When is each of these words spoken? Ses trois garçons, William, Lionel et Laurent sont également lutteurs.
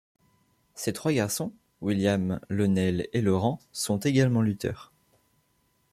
Ses 0.73 0.93
trois 0.93 1.13
garçons, 1.13 1.53
William, 1.81 2.39
Lionel 2.49 3.07
et 3.13 3.21
Laurent 3.21 3.59
sont 3.71 3.99
également 3.99 4.41
lutteurs. 4.41 4.91